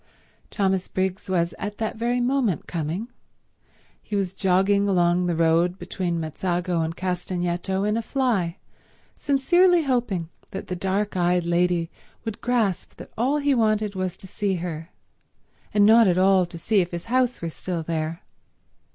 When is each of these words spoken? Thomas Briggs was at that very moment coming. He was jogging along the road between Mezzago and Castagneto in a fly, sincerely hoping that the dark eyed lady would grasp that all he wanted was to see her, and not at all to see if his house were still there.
Thomas 0.49 0.87
Briggs 0.87 1.29
was 1.29 1.53
at 1.59 1.77
that 1.77 1.95
very 1.95 2.19
moment 2.19 2.65
coming. 2.65 3.09
He 4.01 4.15
was 4.15 4.33
jogging 4.33 4.87
along 4.87 5.27
the 5.27 5.35
road 5.35 5.77
between 5.77 6.19
Mezzago 6.19 6.81
and 6.81 6.97
Castagneto 6.97 7.83
in 7.83 7.95
a 7.95 8.01
fly, 8.01 8.57
sincerely 9.15 9.83
hoping 9.83 10.29
that 10.49 10.69
the 10.69 10.75
dark 10.75 11.15
eyed 11.15 11.45
lady 11.45 11.91
would 12.25 12.41
grasp 12.41 12.95
that 12.95 13.11
all 13.15 13.37
he 13.37 13.53
wanted 13.53 13.93
was 13.93 14.17
to 14.17 14.25
see 14.25 14.55
her, 14.55 14.89
and 15.71 15.85
not 15.85 16.07
at 16.07 16.17
all 16.17 16.47
to 16.47 16.57
see 16.57 16.79
if 16.81 16.89
his 16.89 17.05
house 17.05 17.39
were 17.39 17.49
still 17.51 17.83
there. 17.83 18.23